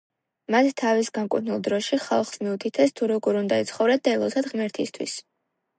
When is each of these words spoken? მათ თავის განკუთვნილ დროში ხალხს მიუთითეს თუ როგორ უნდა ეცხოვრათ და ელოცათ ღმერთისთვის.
მათ 0.53 0.69
თავის 0.81 1.11
განკუთვნილ 1.17 1.61
დროში 1.67 1.99
ხალხს 2.07 2.41
მიუთითეს 2.47 2.97
თუ 2.99 3.11
როგორ 3.15 3.41
უნდა 3.45 3.63
ეცხოვრათ 3.67 4.07
და 4.09 4.17
ელოცათ 4.19 4.53
ღმერთისთვის. 4.55 5.21